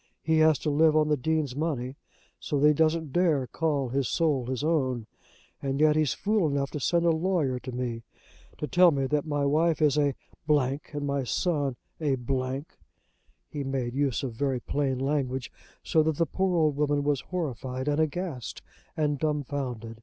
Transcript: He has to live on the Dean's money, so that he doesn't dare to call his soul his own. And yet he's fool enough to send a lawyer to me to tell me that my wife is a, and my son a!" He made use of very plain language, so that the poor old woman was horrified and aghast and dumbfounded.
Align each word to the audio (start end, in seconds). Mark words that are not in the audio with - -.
He 0.23 0.39
has 0.39 0.57
to 0.57 0.71
live 0.71 0.95
on 0.95 1.09
the 1.09 1.15
Dean's 1.15 1.55
money, 1.55 1.95
so 2.39 2.59
that 2.59 2.67
he 2.69 2.73
doesn't 2.73 3.13
dare 3.13 3.41
to 3.41 3.45
call 3.51 3.89
his 3.89 4.09
soul 4.09 4.47
his 4.47 4.63
own. 4.63 5.05
And 5.61 5.79
yet 5.79 5.95
he's 5.95 6.15
fool 6.15 6.49
enough 6.49 6.71
to 6.71 6.79
send 6.79 7.05
a 7.05 7.11
lawyer 7.11 7.59
to 7.59 7.71
me 7.71 8.01
to 8.57 8.65
tell 8.65 8.89
me 8.89 9.05
that 9.05 9.27
my 9.27 9.45
wife 9.45 9.79
is 9.79 9.99
a, 9.99 10.15
and 10.49 11.05
my 11.05 11.23
son 11.23 11.75
a!" 12.01 12.17
He 13.47 13.63
made 13.63 13.93
use 13.93 14.23
of 14.23 14.33
very 14.33 14.59
plain 14.59 14.97
language, 14.97 15.51
so 15.83 16.01
that 16.01 16.17
the 16.17 16.25
poor 16.25 16.55
old 16.57 16.77
woman 16.77 17.03
was 17.03 17.21
horrified 17.21 17.87
and 17.87 17.99
aghast 17.99 18.63
and 18.97 19.19
dumbfounded. 19.19 19.99